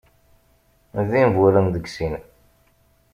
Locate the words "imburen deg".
1.23-1.85